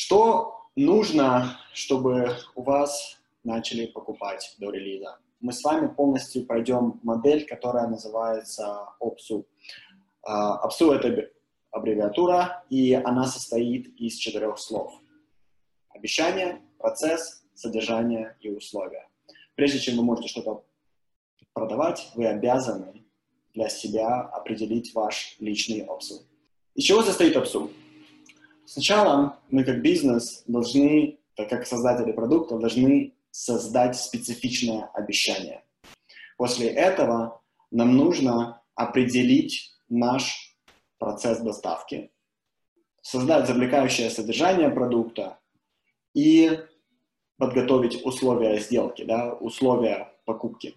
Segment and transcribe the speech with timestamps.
[0.00, 5.18] Что нужно, чтобы у вас начали покупать до релиза?
[5.40, 9.44] Мы с вами полностью пройдем модель, которая называется OPSU.
[10.24, 11.32] OPSU— это
[11.72, 14.94] аббревиатура, и она состоит из четырех слов.
[15.88, 19.08] Обещание, процесс, содержание и условия.
[19.56, 20.64] Прежде чем вы можете что-то
[21.54, 23.04] продавать, вы обязаны
[23.52, 26.22] для себя определить ваш личный обсуг.
[26.76, 27.72] Из чего состоит обсуг?
[28.68, 35.64] Сначала мы как бизнес должны, так как создатели продукта, должны создать специфичное обещание.
[36.36, 40.54] После этого нам нужно определить наш
[40.98, 42.10] процесс доставки,
[43.00, 45.38] создать завлекающее содержание продукта
[46.12, 46.60] и
[47.38, 50.76] подготовить условия сделки, да, условия покупки.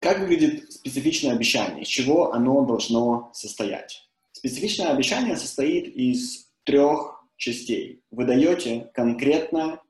[0.00, 1.82] Как выглядит специфичное обещание?
[1.82, 4.07] Из чего оно должно состоять?
[4.38, 8.04] Специфичное обещание состоит из трех частей.
[8.12, 9.80] Вы даете конкретное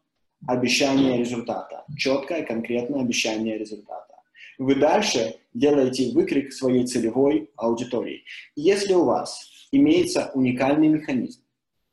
[0.47, 4.15] обещание результата, четкое конкретное обещание результата.
[4.57, 8.25] Вы дальше делаете выкрик своей целевой аудитории.
[8.57, 11.43] Если у вас имеется уникальный механизм,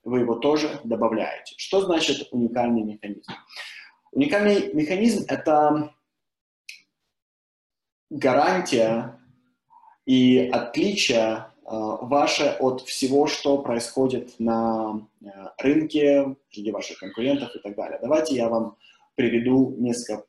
[0.05, 1.55] вы его тоже добавляете.
[1.57, 3.33] Что значит уникальный механизм?
[4.13, 5.93] Уникальный механизм– это
[8.09, 9.19] гарантия
[10.05, 15.27] и отличие ваше от всего, что происходит на э,
[15.57, 17.99] рынке, среди ваших конкурентов и так далее.
[18.01, 18.77] Давайте я вам
[19.15, 20.25] приведу несколько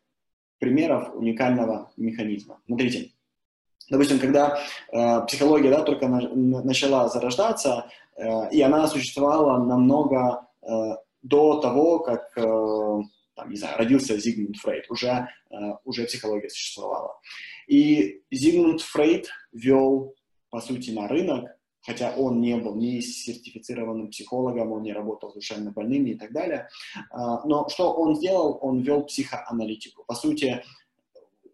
[0.58, 2.60] примеров уникального механизма.
[2.66, 3.12] Смотрите,
[3.90, 4.58] допустим, когда
[4.90, 6.20] э, психология да, только на,
[6.62, 10.66] начала зарождаться, э, и она существовала намного э,
[11.22, 13.02] до того, как э,
[13.36, 17.20] там, не знаю, родился Зигмунд Фрейд, уже, э, уже психология существовала.
[17.66, 20.14] И Зигмунд Фрейд вел,
[20.56, 21.50] по сути, на рынок,
[21.82, 26.32] хотя он не был ни сертифицированным психологом, он не работал с душевно больными и так
[26.32, 26.70] далее.
[27.10, 28.58] А, но что он сделал?
[28.62, 30.04] Он вел психоаналитику.
[30.06, 30.64] По сути,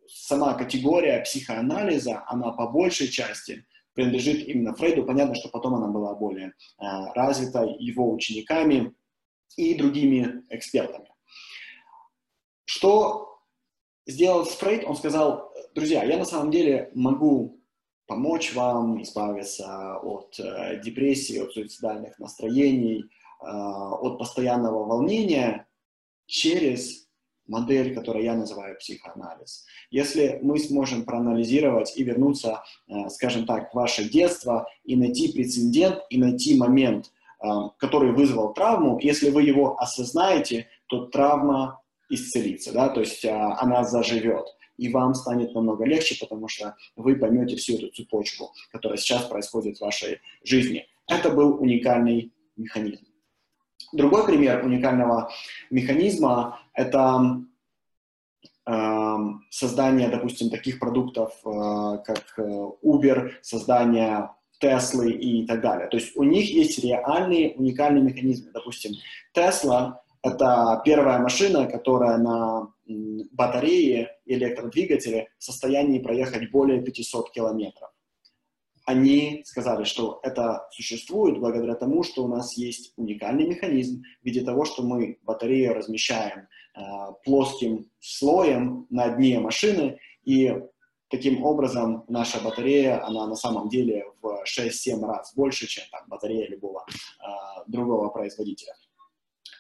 [0.06, 5.05] сама категория психоанализа, она по большей части принадлежит именно Фрейду.
[5.05, 8.94] Понятно, что потом она была более а, развита его учениками
[9.56, 11.09] и другими экспертами.
[12.66, 13.41] Что
[14.06, 14.84] сделал Фрейд?
[14.84, 17.62] Он сказал, друзья, я на самом деле могу
[18.06, 25.66] помочь вам избавиться от э, депрессии, от суицидальных настроений, э, от постоянного волнения
[26.26, 27.08] через
[27.46, 29.66] модель, которую я называю психоанализ.
[29.90, 36.00] Если мы сможем проанализировать и вернуться, э, скажем так, в ваше детство и найти прецедент,
[36.10, 37.46] и найти момент, э,
[37.78, 41.82] который вызвал травму, если вы его осознаете, то травма
[42.12, 44.46] исцелится, да, то есть а, она заживет,
[44.77, 49.78] и вам станет намного легче, потому что вы поймете всю эту цепочку, которая сейчас происходит
[49.78, 50.87] в вашей жизни.
[51.09, 53.05] Это был уникальный механизм.
[53.93, 55.31] Другой пример уникального
[55.71, 57.43] механизма– это
[58.66, 59.16] э,
[59.50, 65.88] создание, допустим, таких продуктов, э, как э, Uber, создание Теслы и так далее.
[65.88, 68.53] То есть у них есть реальные уникальные механизмы.
[68.53, 68.93] Допустим,
[69.34, 72.72] Tesla это первая машина, которая на
[73.33, 77.91] батарее и электродвигателе в состоянии проехать более 500 километров.
[78.84, 84.43] Они сказали, что это существует благодаря тому, что у нас есть уникальный механизм в виде
[84.43, 86.81] того, что мы батарею размещаем э,
[87.25, 90.61] плоским слоем на дне машины, и
[91.11, 96.49] таким образом наша батарея, она на самом деле в 6-7 раз больше, чем там, батарея
[96.49, 97.25] любого э,
[97.69, 98.75] другого производителя.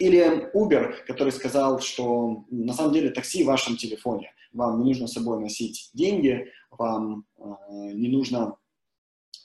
[0.02, 4.32] Или Uber, который сказал, что на самом деле такси в вашем телефоне.
[4.52, 7.44] Вам не нужно с собой носить деньги, вам э,
[7.92, 8.56] не нужно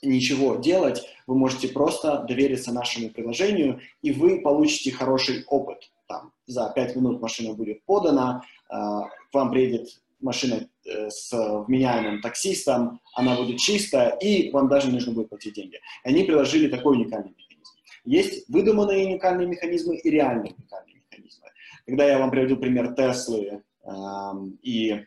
[0.01, 5.91] ничего делать, вы можете просто довериться нашему приложению, и вы получите хороший опыт.
[6.07, 11.31] Там, за 5 минут машина будет подана, э, к вам приедет машина э, с
[11.67, 15.79] вменяемым таксистом, она будет чистая, и вам даже не нужно будет платить деньги.
[16.03, 17.35] Они приложили такой уникальный
[18.07, 21.47] есть выдуманные уникальные механизмы и реальные уникальные механизмы.
[21.85, 25.05] Когда я вам приведу пример Теслы эм, и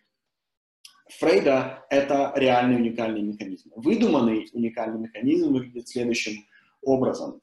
[1.09, 3.73] Фрейда, это реальный уникальный механизм.
[3.75, 6.45] Выдуманный уникальный механизм выглядит следующим
[6.83, 7.41] образом.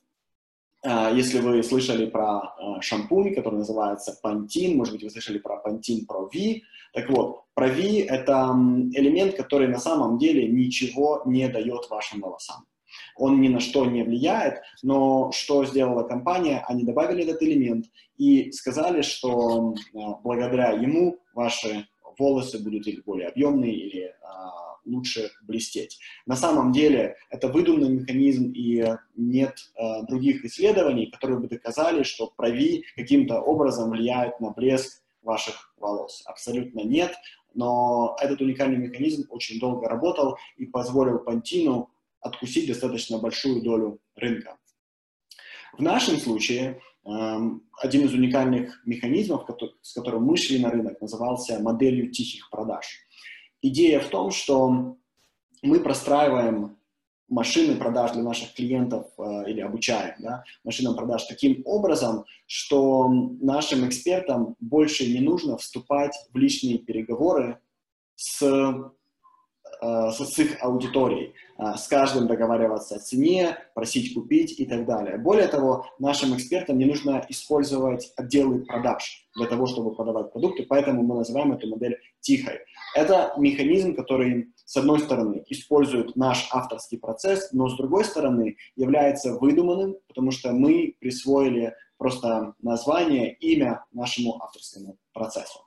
[0.83, 5.62] Э, если вы слышали про э, шампунь, который называется Pantene, может быть, вы слышали про
[5.65, 6.62] Pantene Pro V,
[6.94, 8.53] так вот, Pro V– это
[8.94, 12.68] элемент, который на самом деле ничего не дает вашим волосам
[13.15, 17.85] он ни на что не влияет, но что сделала компания, они добавили этот элемент
[18.17, 19.75] и сказали, что
[20.23, 25.99] благодаря ему ваши волосы будут или более объемные, или а, лучше блестеть.
[26.25, 28.85] На самом деле это выдуманный механизм, и
[29.15, 35.73] нет э, других исследований, которые бы доказали, что прави каким-то образом влияет на блеск ваших
[35.77, 36.23] волос.
[36.25, 37.13] Абсолютно нет,
[37.53, 41.89] но этот уникальный механизм очень долго работал и позволил Пантину
[42.21, 44.57] откусить достаточно большую долю рынка.
[45.77, 49.47] В нашем случае эм, один из уникальных механизмов,
[49.81, 52.85] с которым мы шли на рынок, назывался моделью тихих продаж.
[53.61, 54.97] Идея в том, что
[55.61, 56.77] мы простраиваем
[57.29, 63.87] машины продаж для наших клиентов э, или обучаем да, машинам продаж таким образом, что нашим
[63.87, 67.59] экспертам больше не нужно вступать в личные переговоры
[68.15, 68.41] с
[69.81, 75.17] с их аудиторией, э, с каждым договариваться о цене, просить купить и так далее.
[75.17, 81.03] Более того, нашим экспертам не нужно использовать отделы продаж для того, чтобы продавать продукты, поэтому
[81.03, 82.59] мы называем эту модель тихой.
[82.95, 89.33] Это механизм, который, с одной стороны, использует наш авторский процесс, но с другой стороны является
[89.33, 95.59] выдуманным, потому что мы присвоили просто название, имя нашему авторскому процессу.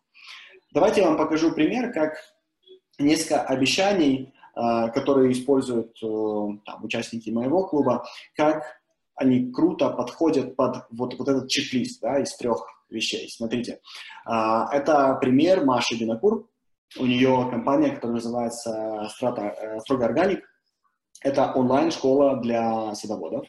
[0.73, 2.15] Давайте я вам покажу пример, как
[3.01, 6.07] несколько обещаний, а, которые используют э,
[6.67, 8.05] там, участники моего клуба,
[8.37, 8.65] как
[9.15, 13.31] они круто подходят под вот, вот этот чек-лист да, из трех вещей.
[13.31, 13.81] Смотрите,
[14.25, 16.49] а, это пример Маши Бинакур.
[16.99, 20.45] У нее компания, которая называется Strata, э, Строго Органик.
[21.23, 23.47] Это онлайн-школа для садоводов.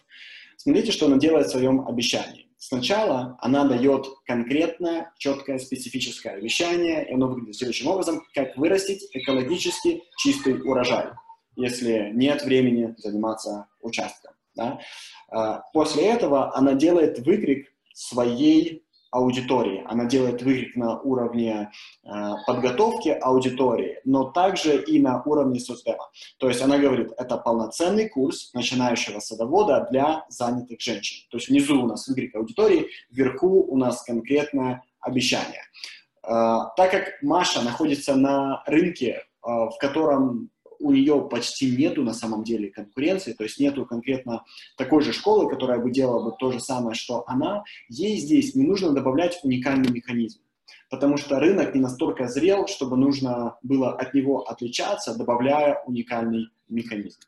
[0.57, 2.50] Смотрите, что она делает в своем обещании.
[2.63, 10.03] Сначала она дает конкретное, четкое, специфическое обещание, и оно выглядит следующим образом, как вырастить экологически
[10.17, 11.07] чистый урожай,
[11.55, 14.33] если нет времени заниматься участком.
[14.53, 14.79] Да?
[15.29, 19.83] А, после этого она делает выкрик своей аудитории.
[19.87, 21.69] Она делает выкрик на уровне
[22.03, 22.09] э,
[22.47, 26.09] подготовки аудитории, но также и на уровне соцдева.
[26.37, 31.27] То есть она говорит, это полноценный курс начинающего садовода для занятых женщин.
[31.29, 35.63] То есть внизу у нас выкрик аудитории, вверху у нас конкретное обещание.
[36.23, 40.50] Э, так как Маша находится на рынке, э, в котором
[40.81, 44.43] у нее почти нету на самом деле конкуренции, то есть нету конкретно
[44.77, 48.63] такой же школы, которая бы делала бы то же самое, что она, ей здесь не
[48.63, 50.41] нужно добавлять уникальный механизм,
[50.89, 57.19] потому что рынок не настолько зрел, чтобы нужно было от него отличаться, добавляя уникальный механизм.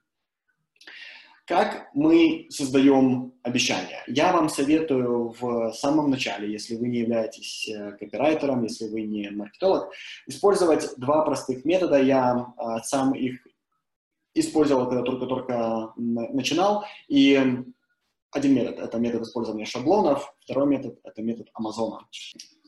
[1.45, 4.01] Как мы создаем обещания?
[4.07, 9.29] Я вам советую в самом начале, если вы не являетесь э, копирайтером, если вы не
[9.29, 9.91] маркетолог,
[10.25, 12.01] использовать два простых метода.
[12.01, 13.45] Я а, сам их
[14.33, 16.85] использовал, когда только-только начинал.
[17.09, 17.35] И
[18.31, 22.07] один метод– это метод использования шаблонов, второй метод– это метод Амазона.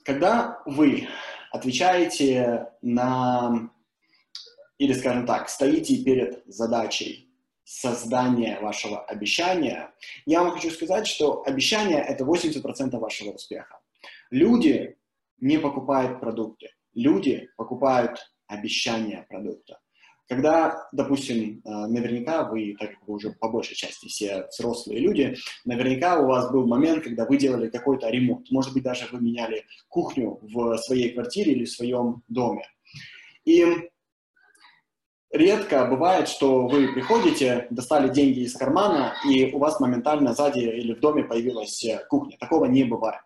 [0.03, 1.07] Когда вы
[1.51, 3.69] отвечаете на,
[4.77, 7.24] или, скажем так, стоите перед задачей
[7.65, 9.91] создания вашего обещания,
[10.25, 13.79] я вам хочу сказать, что обещание– это 80% вашего успеха.
[14.29, 14.95] Люди
[15.39, 19.79] не покупают продукты, люди покупают обещания продукта.
[20.27, 25.35] Когда, допустим, э, наверняка вы, так как вы уже по большей части все взрослые люди,
[25.65, 28.49] наверняка у вас был момент, когда вы делали какой-то ремонт.
[28.49, 32.67] Может быть, даже вы меняли кухню в своей квартире или в своем доме.
[33.43, 33.63] И
[35.35, 40.93] редко бывает, что вы приходите, достали деньги из кармана, и у вас моментально сзади или
[40.93, 42.37] в доме появилась э, кухня.
[42.39, 43.21] Такого не бывает.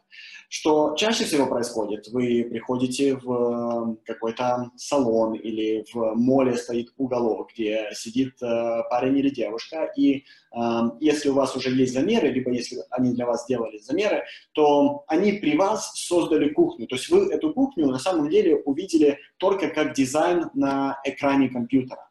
[0.52, 2.08] Что чаще всего происходит?
[2.08, 9.20] Вы приходите в э, какой-то салон или в моле стоит уголок, где сидит э, парень
[9.20, 10.60] или девушка, и э,
[11.00, 15.34] если у вас уже есть замеры, либо если они для вас сделали замеры, то они
[15.34, 16.88] при вас создали кухню.
[16.88, 22.10] То есть вы эту кухню на самом деле увидели только как дизайн на экране компьютера.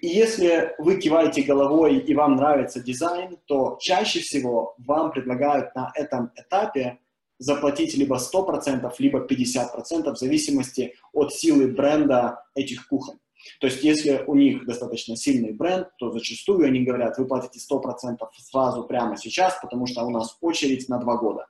[0.00, 5.92] И если вы киваете головой и вам нравится дизайн, то чаще всего вам предлагают на
[5.94, 6.98] этом этапе
[7.42, 13.18] заплатить либо 100%, либо 50% в зависимости от силы бренда этих кухонь.
[13.60, 18.18] То есть, если у них достаточно сильный бренд, то зачастую они говорят, вы платите 100%
[18.38, 21.46] сразу прямо сейчас, потому что у нас очередь на два года.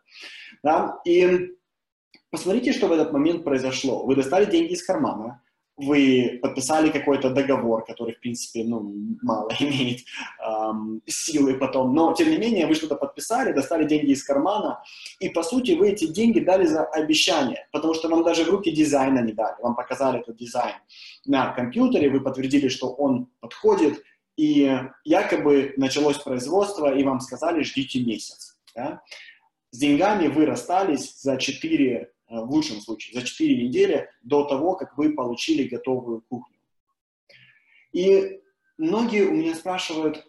[0.62, 0.98] Да?
[1.04, 1.50] И
[2.30, 4.06] посмотрите, что в этот момент произошло.
[4.06, 5.42] Вы достали деньги из кармана,
[5.76, 10.00] вы подписали какой-то договор, который, в принципе, ну, мало имеет
[10.44, 14.82] эм, силы потом, но, тем не менее, вы что-то подписали, достали деньги из кармана,
[15.18, 18.70] и, по сути, вы эти деньги дали за обещание, потому что вам даже в руки
[18.70, 20.76] дизайна не дали, вам показали этот дизайн
[21.24, 24.02] на компьютере, вы подтвердили, что он подходит,
[24.36, 28.56] и якобы началось производство, и вам сказали, ждите месяц.
[28.74, 29.02] Да?
[29.70, 34.74] С деньгами вы расстались за 4 Э, в лучшем случае, за 4 недели до того,
[34.74, 36.56] как вы получили готовую кухню.
[37.92, 38.40] И
[38.78, 40.26] многие у меня спрашивают,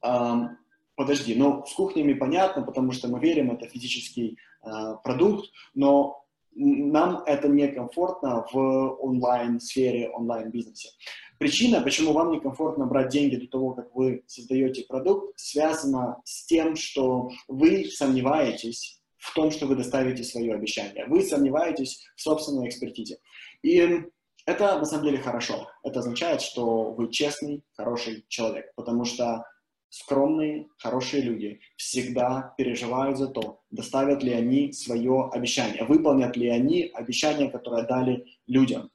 [0.00, 4.68] подожди, ну, с кухнями понятно, потому что мы верим, это физический э,
[5.02, 6.24] продукт, но
[6.54, 8.56] нам это некомфортно в
[9.00, 10.90] онлайн-сфере, онлайн-бизнесе.
[11.38, 16.74] Причина, почему вам некомфортно брать деньги до того, как вы создаете продукт, связана с тем,
[16.74, 21.06] что вы сомневаетесь в том, что вы доставите свое обещание.
[21.06, 23.18] Вы сомневаетесь в собственной экспертизе.
[23.62, 24.02] И
[24.46, 25.68] это на самом деле хорошо.
[25.82, 29.44] Это означает, что вы честный, хороший человек, потому что
[29.90, 36.90] скромные, хорошие люди всегда переживают за то, доставят ли они свое обещание, выполнят ли они
[36.94, 38.90] обещание, которое дали людям.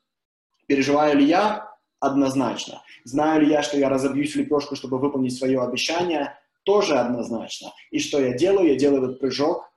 [0.68, 1.70] Переживаю ли я?
[2.00, 2.82] Однозначно.
[3.06, 6.38] Знаю ли я, что я разобьюсь в лепешку, чтобы выполнить свое обещание?
[6.64, 7.72] Тоже однозначно.
[7.92, 8.70] И что я делаю?
[8.70, 9.73] Я делаю этот прыжок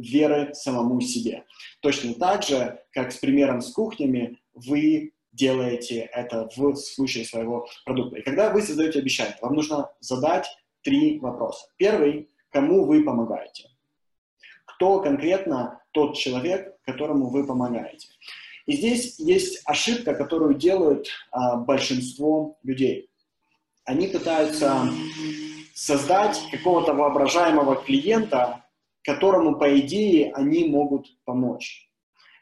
[0.00, 1.44] веры самому себе.
[1.80, 8.18] Точно так же, как с примером с кухнями, вы делаете это в случае своего продукта.
[8.18, 10.46] И когда вы создаете обещание, вам нужно задать
[10.82, 11.66] три вопроса.
[11.76, 13.68] Первый, кому вы помогаете?
[14.64, 18.08] Кто конкретно тот человек, которому вы помогаете?
[18.66, 23.10] И здесь есть ошибка, которую делают а, большинство людей.
[23.84, 24.88] Они пытаются
[25.74, 28.64] создать какого-то воображаемого клиента,
[29.02, 31.88] которому, по идее, они могут помочь.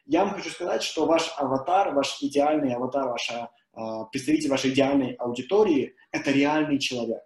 [0.07, 5.12] Я вам хочу сказать, что ваш аватар, ваш идеальный аватар, ваша, а, представитель вашей идеальной
[5.15, 7.21] аудитории– это реальный человек.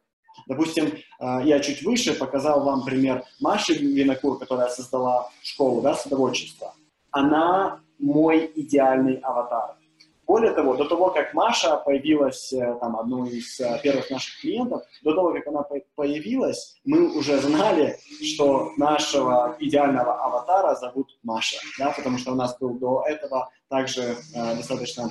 [0.47, 6.75] Допустим, а, я чуть выше показал вам пример Маши Винокур, которая создала школу да, садоводчества.
[7.11, 9.77] Она мой идеальный аватар.
[10.27, 14.83] Более того, до того, как Маша появилась, э, там, одной из э, первых наших клиентов,
[15.03, 15.65] до того, как она
[15.95, 22.57] появилась, мы уже знали, что нашего идеального аватара зовут Маша, да, потому что у нас
[22.59, 24.17] был до этого также э,
[24.57, 25.11] достаточно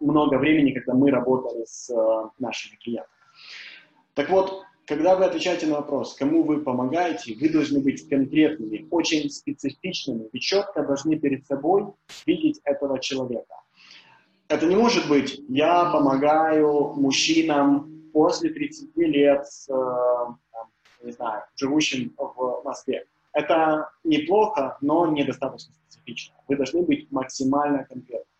[0.00, 3.16] много времени, когда мы работали с э, нашими клиентами.
[4.14, 9.28] Так вот, когда вы отвечаете на вопрос, кому вы помогаете, вы должны быть конкретными, очень
[9.30, 10.28] специфичными.
[10.32, 11.86] Вы четко должны перед собой
[12.24, 13.54] видеть этого человека.
[14.48, 19.72] Это не может быть, я помогаю мужчинам после 30 лет, э,
[21.02, 23.06] не знаю, живущим в Москве.
[23.32, 26.36] Это неплохо, но недостаточно специфично.
[26.48, 28.30] Вы должны быть максимально конкретны.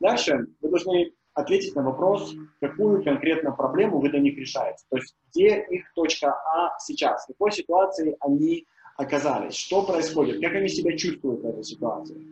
[0.00, 4.84] Дальше вы должны ответить на вопрос, какую конкретно проблему вы для них решаете.
[4.90, 10.54] То есть, где их точка А сейчас, в какой ситуации они оказались, что происходит, как
[10.54, 12.26] они себя чувствуют в этой ситуации,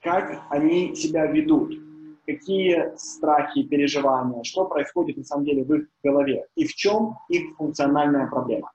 [0.00, 1.87] как они себя ведут,
[2.28, 7.56] какие страхи, переживания, что происходит на самом деле в их голове и в чем их
[7.56, 8.70] функциональная проблема.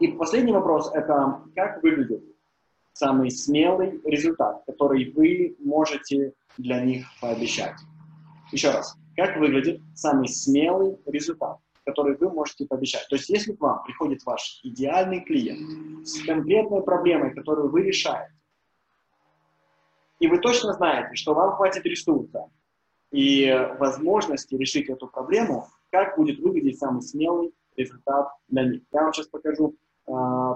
[0.00, 2.24] И последний вопрос– это как выглядит
[2.94, 7.76] самый смелый результат, который вы можете для них пообещать.
[8.52, 13.06] Еще раз, как выглядит самый смелый результат, который вы можете пообещать.
[13.10, 18.33] То есть, если к вам приходит ваш идеальный клиент с конкретной проблемой, которую вы решаете,
[20.24, 22.46] и вы точно знаете, что вам хватит ресурса
[23.12, 28.80] и возможности решить эту проблему, как будет выглядеть самый смелый результат для них.
[28.90, 29.74] Я вам сейчас покажу
[30.06, 30.12] э,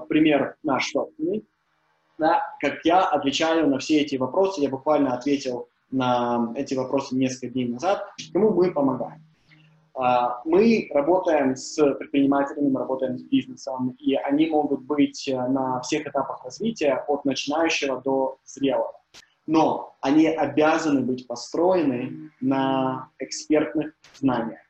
[0.09, 1.47] пример наш собственный,
[2.17, 4.63] да, как я отвечаю на все эти вопросы.
[4.63, 8.07] Я буквально ответил на эти вопросы несколько дней назад.
[8.33, 9.23] Кому мы помогаем?
[9.95, 16.07] А, мы работаем с предпринимателями, мы работаем с бизнесом, и они могут быть на всех
[16.07, 18.98] этапах развития, от начинающего до зрелого
[19.49, 24.61] но они обязаны быть построены на экспертных знаниях.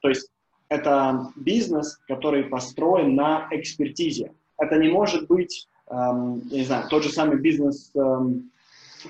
[0.00, 0.30] То есть
[0.68, 4.34] это бизнес, который построен на экспертизе.
[4.58, 8.50] Это не может быть, эм, я не знаю, тот же самый бизнес эм,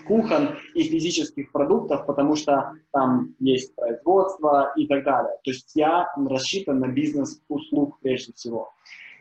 [0.06, 5.32] кухон и физических продуктов, потому что там есть производство и так далее.
[5.42, 8.70] То есть я рассчитан на бизнес услуг прежде всего.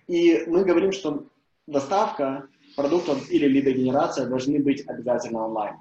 [0.07, 1.25] И мы говорим, что
[1.65, 5.77] доставка продуктов или лидогенерация должны быть обязательно онлайн.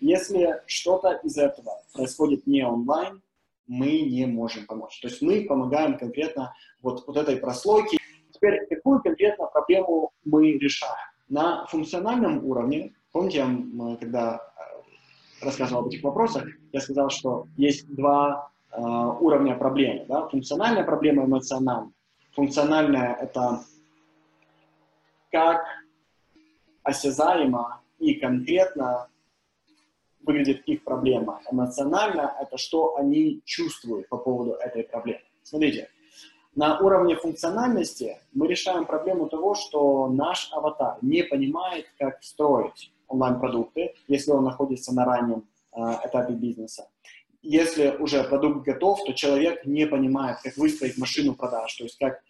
[0.00, 3.22] Если что-то из этого происходит не онлайн,
[3.66, 5.00] мы не можем помочь.
[5.00, 7.98] То есть мы помогаем конкретно вот, вот этой прослойке.
[8.30, 10.94] Теперь, какую конкретно проблему мы решаем?
[11.28, 17.92] На функциональном уровне, помните, я когда э, рассказывал об этих вопросах, я сказал, что есть
[17.92, 20.04] два э, уровня проблемы.
[20.06, 20.28] Да?
[20.28, 21.92] Функциональная проблема, эмоциональная.
[22.32, 23.64] Функциональная– это
[25.32, 25.64] как
[26.82, 29.08] осязаемо и конкретно
[30.26, 31.40] выглядит их проблема.
[31.50, 35.22] Эмоционально– это что они чувствуют по поводу этой проблемы.
[35.42, 35.88] Смотрите,
[36.54, 43.94] на уровне функциональности мы решаем проблему того, что наш аватар не понимает, как строить онлайн-продукты,
[44.08, 46.88] если он находится на раннем э, этапе бизнеса.
[47.42, 52.20] если уже продукт готов, то человек не понимает, как выстроить машину продаж, то есть как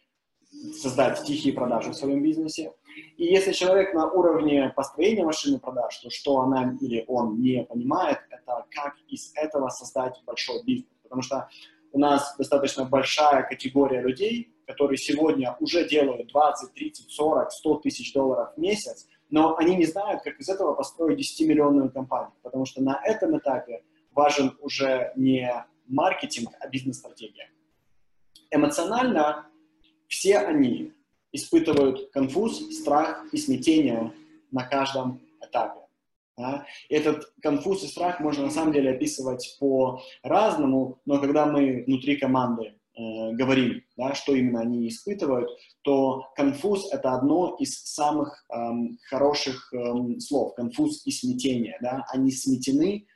[0.74, 2.72] создать тихие продажи в своем бизнесе.
[3.16, 8.18] И если человек на уровне построения машины продаж, то что она или он не понимает,
[8.30, 10.90] это как из этого создать большой бизнес.
[11.02, 11.48] Потому что
[11.92, 18.12] у нас достаточно большая категория людей, которые сегодня уже делают 20, 30, 40, 100 тысяч
[18.12, 22.82] долларов в месяц, но они не знают, как из этого построить 10-миллионную компанию, потому что
[22.82, 25.50] на этом этапе важен уже не
[25.86, 27.50] маркетинг, а бизнес-стратегия.
[28.50, 29.46] Эмоционально
[30.08, 30.92] все они
[31.36, 34.12] испытывают конфуз, страх и смятение
[34.50, 35.80] на каждом этапе.
[36.36, 36.66] Да?
[36.90, 42.74] Этот конфуз и страх можно на самом деле описывать по-разному, но когда мы внутри команды
[42.94, 45.48] э, говорим, да, что именно они испытывают,
[45.82, 50.54] то конфуз— это одно из самых эм, хороших эм, слов.
[50.54, 51.78] Конфуз и смятение.
[51.80, 52.04] Да?
[52.12, 53.06] Они сметены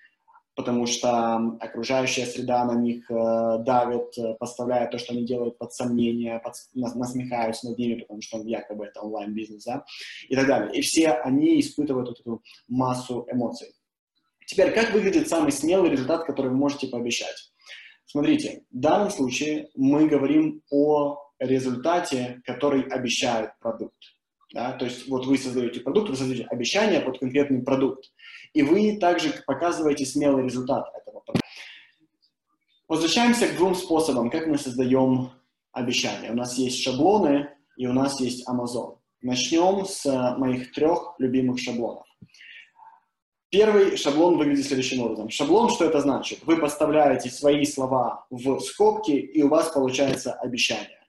[0.61, 3.15] потому что окружающая среда на них э,
[3.65, 8.43] давит, э, поставляет то, что они делают под сомнение, под, насмехаются над ними, потому что
[8.43, 9.85] якобы это онлайн-бизнес, да,
[10.29, 10.79] и так далее.
[10.79, 13.69] И все они испытывают вот эту массу эмоций.
[14.47, 17.53] Теперь, как выглядит самый смелый результат, который вы можете пообещать?
[18.05, 23.97] Смотрите, в данном случае мы говорим о результате, который обещает продукт.
[24.53, 24.73] Да?
[24.73, 28.11] То есть вот вы создаете продукт, вы создаете обещание под конкретный продукт.
[28.53, 31.23] И вы также показываете смелый результат этого.
[32.89, 35.31] Возвращаемся к двум способам, как мы создаем
[35.73, 36.33] обещания.
[36.33, 38.99] У нас есть шаблоны и у нас есть Amazon.
[39.23, 40.05] Начнем с
[40.37, 42.05] моих трех любимых шаблонов.
[43.51, 45.29] Первый шаблон выглядит следующим образом.
[45.29, 46.41] Шаблон, что это значит?
[46.45, 51.01] Вы поставляете свои слова в скобки, и у вас получается обещание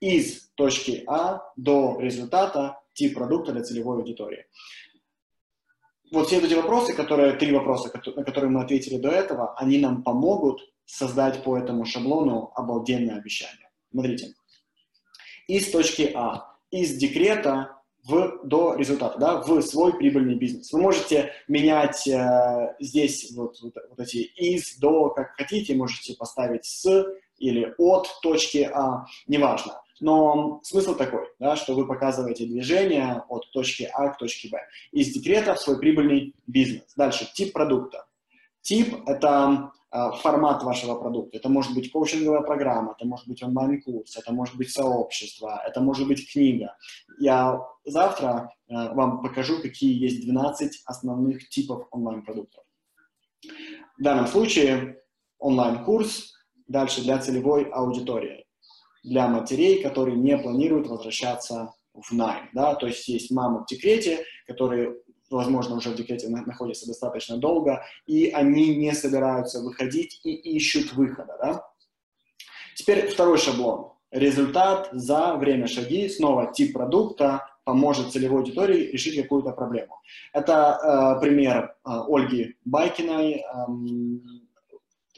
[0.00, 4.44] из точки А до результата тип продукта для целевой аудитории.
[6.10, 10.02] Вот все эти вопросы, которые, три вопроса, на которые мы ответили до этого, они нам
[10.02, 13.70] помогут создать по этому шаблону обалденное обещание.
[13.90, 14.34] Смотрите.
[15.46, 20.72] Из точки А, из декрета в, до результата, да, в свой прибыльный бизнес.
[20.72, 26.64] Вы можете менять э, здесь вот, вот, вот эти из, до, как хотите, можете поставить
[26.64, 27.06] с
[27.38, 29.80] или от точки А, неважно.
[30.00, 34.60] Но смысл такой, да, что вы показываете движение от точки А к точке Б.
[34.92, 36.94] Из декрета в свой прибыльный бизнес.
[36.96, 38.06] Дальше, тип продукта.
[38.60, 41.38] Тип– это э, формат вашего продукта.
[41.38, 46.06] Это может быть коучинговая программа, это может быть онлайн-курс, это может быть сообщество, это может
[46.06, 46.76] быть книга.
[47.18, 52.64] Я завтра э, вам покажу, какие есть 12 основных типов онлайн-продуктов.
[53.98, 55.00] В данном случае
[55.38, 56.34] онлайн-курс,
[56.66, 58.47] дальше для целевой аудитории
[59.02, 62.48] для матерей, которые не планируют возвращаться в найм.
[62.52, 62.74] Да?
[62.74, 64.96] То есть есть мамы в декрете, которые,
[65.30, 71.36] возможно, уже в декрете находятся достаточно долго, и они не собираются выходить и ищут выхода.
[71.40, 71.64] Да?
[72.76, 73.92] Теперь второй шаблон.
[74.10, 80.00] Результат за время шаги, снова тип продукта, поможет целевой аудитории решить какую-то проблему.
[80.32, 83.42] Это э, пример э, Ольги Байкиной, э,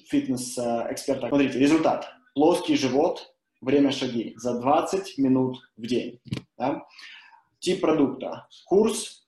[0.08, 1.28] фитнес-эксперта.
[1.28, 2.08] Смотрите, результат.
[2.34, 3.29] Плоский живот,
[3.60, 6.20] время шаги за 20 минут в день.
[6.56, 6.86] Да?
[7.58, 8.46] Тип продукта.
[8.66, 9.26] Курс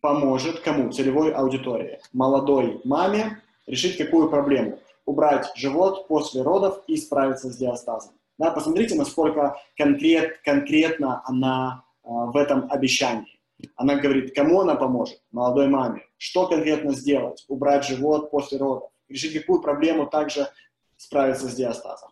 [0.00, 0.92] поможет кому?
[0.92, 2.00] Целевой аудитории.
[2.12, 4.78] Молодой маме решить какую проблему?
[5.04, 8.14] Убрать живот после родов и справиться с диастазом.
[8.38, 13.40] Да, посмотрите, насколько конкрет, конкретно она э, в этом обещании.
[13.76, 15.22] Она говорит, кому она поможет?
[15.30, 16.02] Молодой маме.
[16.18, 17.44] Что конкретно сделать?
[17.48, 18.90] Убрать живот после родов.
[19.08, 20.48] Решить какую проблему также
[20.96, 22.10] справиться с диастазом.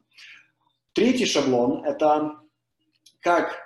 [0.95, 2.37] Третий шаблон– это
[3.19, 3.57] как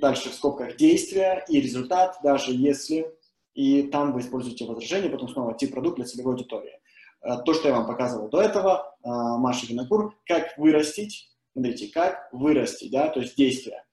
[0.00, 3.14] дальше в скобках действия и результат, даже если
[3.54, 6.80] и там вы используете возражение, потом снова тип продукт для целевой аудитории.
[7.22, 12.28] Э, то, что я вам показывал до этого, э, Маша Винокур, как вырастить, смотрите, как
[12.32, 13.84] вырастить, да, то есть действие.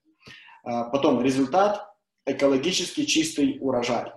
[0.64, 1.88] Э, потом результат–
[2.26, 4.10] экологически чистый урожай.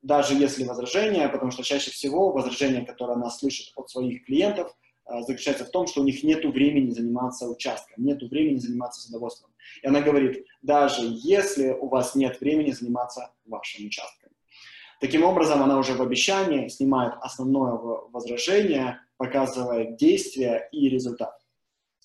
[0.00, 4.72] Даже если возражение, потому что чаще всего возражение, которое она слышит от своих клиентов–
[5.06, 9.50] заключается в том, что у них нет времени заниматься участком, нет времени заниматься садоводством.
[9.82, 14.30] И она говорит, даже если у вас нет времени заниматься вашим участком.
[15.00, 21.38] Таким образом, она уже в обещании снимает основное возражение, показывает действие и результат.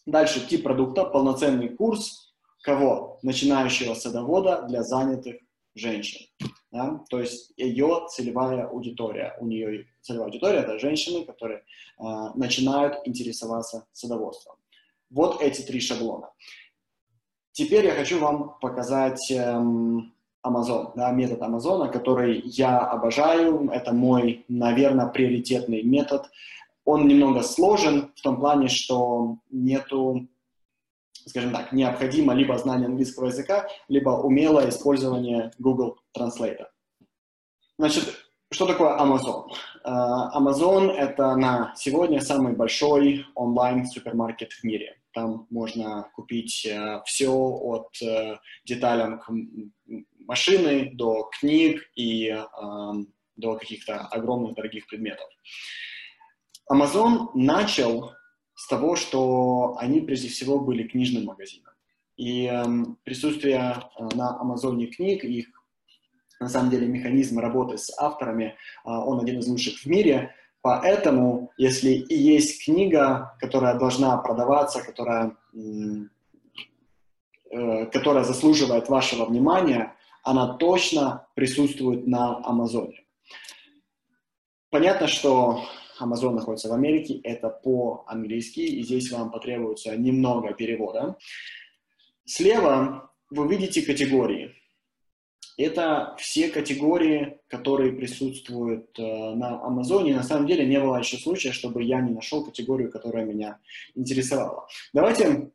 [0.05, 2.29] Дальше тип продукта, полноценный курс
[2.61, 3.19] кого?
[3.23, 5.37] Начинающего садовода для занятых
[5.75, 6.27] женщин.
[6.71, 7.01] Да?
[7.09, 9.35] То есть ее целевая аудитория.
[9.39, 12.03] У нее целевая аудитория– это женщины, которые э,
[12.35, 14.55] начинают интересоваться садоводством.
[15.09, 16.29] Вот эти три шаблона.
[17.51, 20.13] Теперь я хочу вам показать эм,
[20.45, 23.69] Amazon, да, метод Амазона, который я обожаю.
[23.71, 26.29] Это мой, наверное, приоритетный метод.
[26.85, 30.27] он немного сложен в том плане, что нету,
[31.29, 36.65] скажем так, необходимо либо знание английского языка, либо умелое использование Google Translate.
[37.77, 38.15] Значит,
[38.51, 39.47] что такое Amazon?
[39.85, 44.99] Uh, Amazon— это на сегодня самый большой онлайн-супермаркет в мире.
[45.13, 49.21] Там можно купить uh, все от uh, деталям
[50.25, 55.27] машины до книг и uh, до каких-то огромных дорогих предметов.
[56.71, 58.13] Amazon начал
[58.59, 61.71] с того, что они прежде всего были книжным магазином.
[62.17, 62.65] И э,
[63.05, 63.81] присутствие
[64.15, 65.47] на Амазоне книг, их
[66.41, 70.35] на самом деле механизм работы с авторами, а, он один из лучших в мире.
[70.61, 75.37] Поэтому, если и есть книга, которая должна продаваться, которая,
[77.51, 83.05] э, которая заслуживает вашего внимания, она точно присутствует на Амазоне.
[84.69, 85.63] Понятно, что
[86.01, 91.17] Amazon находится в Америке, это по-английски, и здесь вам потребуется немного перевода.
[92.25, 94.55] Слева вы видите категории.
[95.59, 100.15] Это все категории, которые присутствуют э, на Амазоне.
[100.15, 103.59] На самом деле не было еще случая, чтобы я не нашел категорию, которая меня
[103.93, 104.67] интересовала.
[104.93, 105.51] Давайте,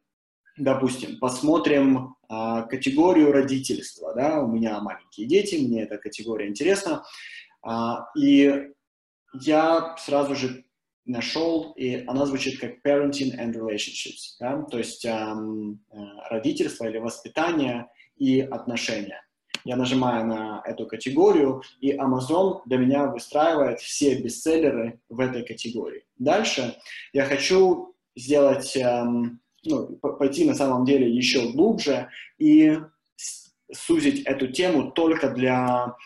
[0.59, 4.13] допустим, посмотрим э, категорию родительства.
[4.15, 4.43] Да?
[4.43, 7.03] У меня маленькие дети, мне эта категория интересна.
[7.67, 8.73] Э, и
[9.35, 10.65] я сразу же
[11.05, 14.63] нашел, и она звучит как parenting and relationships, да?
[14.63, 15.85] то есть эм,
[16.31, 19.25] родительство или воспитание и отношения
[19.65, 26.05] я нажимаю на эту категорию, и Amazon для меня выстраивает все бестселлеры в этой категории.
[26.19, 26.77] Дальше
[27.13, 32.79] я хочу сделать, эм, ну, пойти на самом деле еще глубже и
[33.73, 35.97] сузить эту тему только для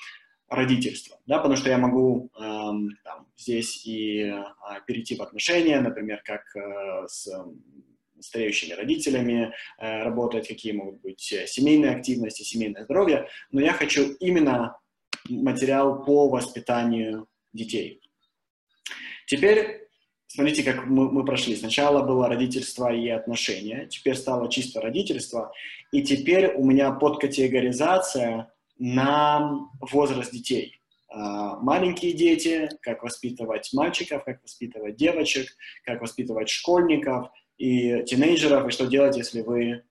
[0.49, 4.45] родительства, да, потому что я могу эм, там, здесь и э,
[4.87, 7.29] перейти в отношения, например, как э, с
[8.21, 14.15] стареющими родителями, э, работать, какие могут быть э, семейные активности, семейное здоровье, но я хочу
[14.21, 14.79] именно
[15.29, 18.01] материал по воспитанию детей.
[19.27, 19.89] Теперь
[20.29, 21.57] смотрите, как мы, мы прошли.
[21.57, 25.53] Сначала было родительство и отношения, теперь стало чисто родительство,
[25.93, 30.81] и теперь у меня подкатегоризация на возраст детей.
[31.11, 35.49] А, маленькие дети, как воспитывать мальчиков, как воспитывать девочек,
[35.85, 39.83] как воспитывать школьников, и тинейджеров, и что делать, если вы э,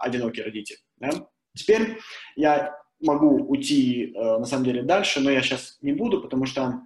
[0.00, 0.78] одинокий родитель.
[0.96, 1.10] Да?
[1.54, 1.98] Теперь
[2.36, 6.82] я могу уйти, э, на самом деле, дальше, но я сейчас не буду, потому что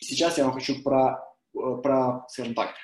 [0.00, 2.74] сейчас я вам хочу про, э, про скажем так,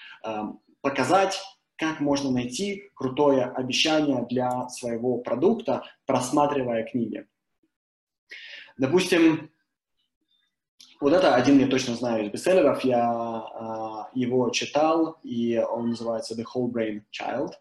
[0.81, 1.39] показать,
[1.77, 7.27] как можно найти крутое обещание для своего продукта, просматривая книги.
[8.79, 9.51] Допустим,
[11.01, 16.35] вот это один я точно знаю из бестселлеров, я э, его читал, и он называется
[16.35, 17.53] The Whole Brain Child.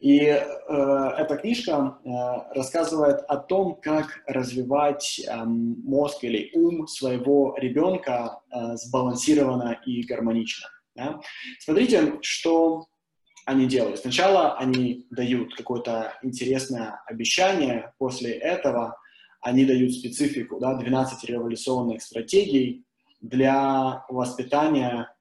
[0.00, 0.42] И э,
[1.18, 2.08] эта книжка э,
[2.56, 10.68] рассказывает о том, как развивать э, мозг или ум своего ребенка э, сбалансированно и гармонично.
[10.96, 11.20] Да?
[11.60, 12.86] Смотрите, что
[13.46, 14.00] они делают.
[14.00, 18.96] Сначала они дают какое-то интересное обещание, после этого
[19.44, 22.84] они дают специфику, да, 12 революционных стратегий
[23.20, 25.14] для воспитания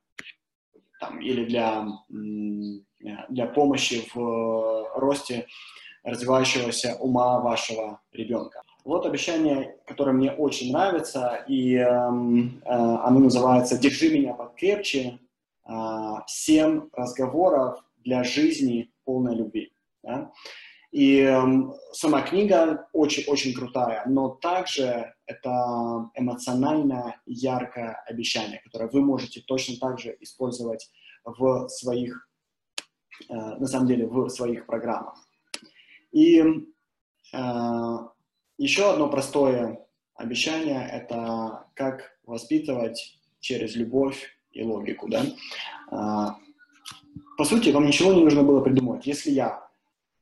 [0.99, 1.85] там, или для,
[3.29, 5.47] для помощи в росте
[6.03, 8.61] развивающегося ума вашего ребенка.
[8.85, 11.87] Вот обещание, которое мне очень нравится, и э, э,
[12.65, 15.19] оно называется «Держи меня покрепче.
[15.65, 19.71] Э, семь разговоров для жизни полной любви».
[20.03, 20.31] Да?
[20.93, 21.41] И э,
[21.91, 29.97] сама книга очень-очень крутая, но также это эмоционально яркое обещание, которое вы можете точно так
[29.97, 30.91] же использовать
[31.25, 32.29] в своих,
[33.27, 35.27] э, на самом деле, в своих программах.
[36.11, 37.97] И э,
[38.59, 45.09] еще одно простое обещание– это как воспитывать через любовь и логику.
[45.09, 45.25] Да?
[45.91, 46.35] Э,
[47.35, 49.07] по сути, вам ничего не нужно было придумать.
[49.07, 49.63] Если я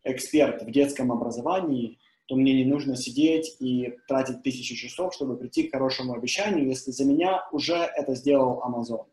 [0.04, 5.64] эксперт в детском образовании, то мне не нужно сидеть и тратить тысячи часов, чтобы прийти
[5.64, 9.06] к хорошему обещанию, если за меня уже это сделал Amazon.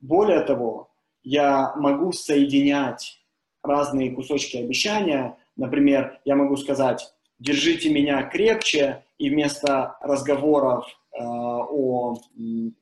[0.00, 0.90] Более того,
[1.22, 3.22] я могу соединять
[3.62, 5.36] разные кусочки обещания.
[5.56, 12.16] Например, я могу сказать, держите меня крепче, и вместо разговоров э, о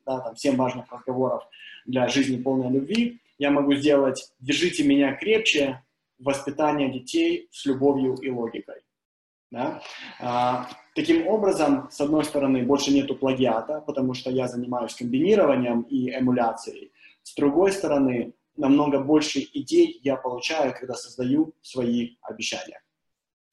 [0.07, 1.43] да, там, всем важных разговоров
[1.85, 5.83] для жизни полной любви, я могу сделать «держите меня крепче»,
[6.21, 8.83] воспитание детей с любовью и логикой.
[9.51, 9.83] Да?
[10.21, 16.17] А, таким образом, с одной стороны, больше нету плагиата, потому что я занимаюсь комбинированием и
[16.17, 16.93] эмуляцией.
[17.23, 22.81] С другой стороны, намного больше идей я получаю, когда создаю свои обещания.